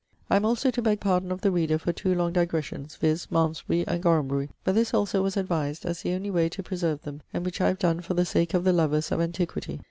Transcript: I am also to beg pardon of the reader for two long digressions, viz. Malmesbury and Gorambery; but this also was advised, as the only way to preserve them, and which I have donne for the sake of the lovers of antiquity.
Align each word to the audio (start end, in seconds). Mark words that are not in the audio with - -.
I 0.31 0.35
am 0.35 0.45
also 0.45 0.71
to 0.71 0.81
beg 0.81 0.99
pardon 0.99 1.31
of 1.31 1.41
the 1.41 1.51
reader 1.51 1.77
for 1.77 1.93
two 1.93 2.15
long 2.15 2.33
digressions, 2.33 2.95
viz. 2.95 3.27
Malmesbury 3.29 3.85
and 3.87 4.01
Gorambery; 4.01 4.49
but 4.63 4.73
this 4.73 4.95
also 4.95 5.21
was 5.21 5.37
advised, 5.37 5.85
as 5.85 6.01
the 6.01 6.13
only 6.13 6.31
way 6.31 6.49
to 6.49 6.63
preserve 6.63 7.03
them, 7.03 7.21
and 7.35 7.45
which 7.45 7.61
I 7.61 7.67
have 7.67 7.77
donne 7.77 8.01
for 8.01 8.15
the 8.15 8.25
sake 8.25 8.55
of 8.55 8.63
the 8.63 8.73
lovers 8.73 9.11
of 9.11 9.21
antiquity. 9.21 9.79